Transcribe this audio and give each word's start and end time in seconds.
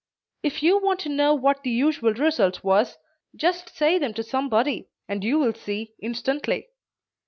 If 0.41 0.63
you 0.63 0.79
want 0.79 0.99
to 1.01 1.09
know 1.09 1.35
what 1.35 1.61
the 1.61 1.69
usual 1.69 2.15
result 2.15 2.63
was, 2.63 2.97
just 3.35 3.77
say 3.77 3.99
them 3.99 4.15
to 4.15 4.23
somebody, 4.23 4.89
and 5.07 5.23
you 5.23 5.37
will 5.37 5.53
see, 5.53 5.93
instantly. 6.01 6.69